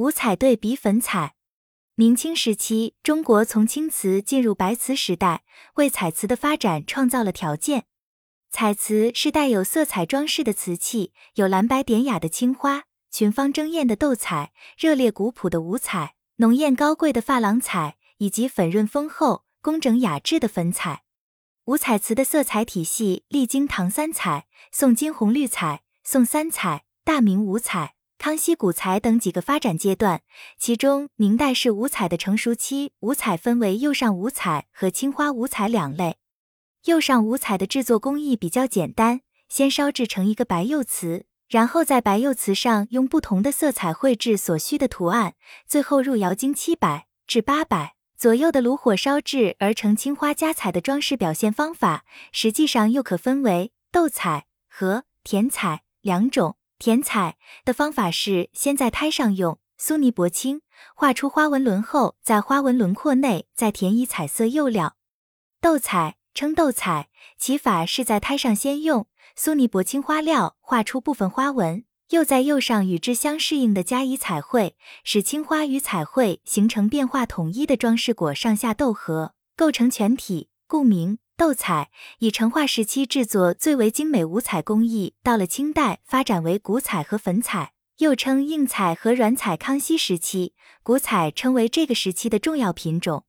[0.00, 1.34] 五彩对比粉彩。
[1.94, 5.42] 明清时期，中国从青瓷进入白瓷时代，
[5.74, 7.84] 为彩瓷的发展创造了条件。
[8.50, 21.02] 彩瓷是带有色彩装饰的瓷器，有蓝白典雅的青花、群芳争艳的斗彩、热烈古朴的五彩、浓艳高贵的珐琅彩，以及粉润丰厚、工整雅致的粉彩。
[21.66, 30.20] 五彩瓷的色彩体系历经唐三彩、宋金红绿彩、宋三彩、大明五彩、康熙古彩等几个发展阶段，
[30.58, 32.92] 其中明代是五彩的成熟期。
[33.00, 36.18] 五彩分为釉上五彩和青花五彩两类。
[36.84, 45.32] 釉上五彩的制作工艺比较简单，先烧制成一个白釉瓷，然后在白釉瓷上用不同的色彩绘制所需的图案，
[45.66, 52.04] 最后入窑经七百至八百左右的炉火烧制而成青花加彩的装饰表现方法。
[52.32, 56.56] 实际上又可分为斗彩和填彩两种。
[56.80, 60.62] 填彩的方法是先在胎上用苏泥薄青
[60.96, 64.96] 画出花纹轮后，在花纹轮廓内再填以彩色釉料。
[65.60, 66.16] 斗彩。
[66.32, 81.90] 称斗彩，其法是在胎上先用苏泥薄青花料画出部分花纹，又在釉上与之相适应的加以彩绘，使青花与彩绘形成变化统一的装饰果上下斗合，构成全体，故名斗彩。
[82.18, 89.56] 以成化时期制作最为精美五彩工艺，到了清代发展为古彩和粉彩，又称硬彩和软彩。
[89.56, 90.52] 康熙时期，
[90.82, 93.24] 古彩称为这个时期的重要品种。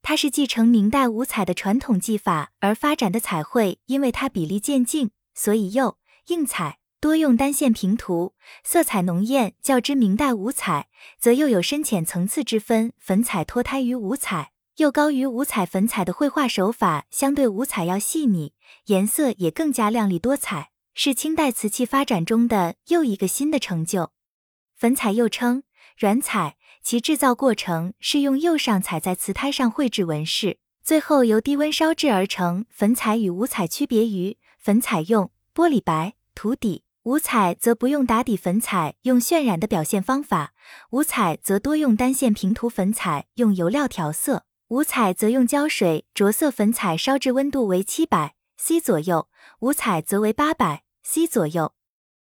[0.00, 8.32] 它是继承明代五彩的传统技法而发展的彩绘，因为它比例渐进，所以釉硬彩多用单线平涂，
[8.64, 10.88] 色彩浓艳，较之明代五彩，
[11.20, 12.94] 则又有深浅层次之分。
[12.98, 15.66] 粉彩脱胎于五彩，又高于五彩。
[15.66, 18.54] 粉彩的绘画手法相对五彩要细腻，
[18.86, 24.10] 颜色也更加亮丽多彩，是清代瓷器发展中的又一个新的成就。
[24.74, 25.62] 粉彩又称
[25.98, 26.56] 软彩。
[26.84, 32.66] 其制造过程是用釉上彩在瓷胎上绘制纹饰，最后由低温烧制而成。
[32.70, 38.36] 粉彩与五彩区别于粉彩用玻璃白涂底，五彩则不用打底。
[38.36, 40.54] 粉彩用渲染的表现方法，
[40.90, 42.68] 五彩则多用单线平涂。
[42.68, 46.50] 粉彩用油料调色，五彩则用胶水着色。
[46.50, 49.28] 粉彩烧制温度为七百 C 左右，
[49.60, 51.74] 五彩则为八百 C 左右。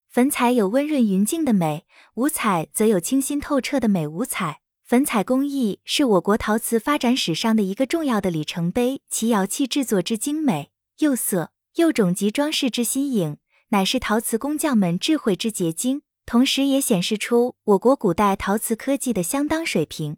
[0.10, 4.06] 粉彩有温润匀净的美，五彩则有清新透彻的美。
[4.06, 13.38] 五彩粉彩工艺是我国陶瓷发展史上的一个重要的里程碑，其窑器制作之精美、釉色、釉种及装饰之新颖，
[13.70, 20.18] 乃是陶瓷工匠们智慧之结晶，同时也显示出我国古代陶瓷科技的相当水平。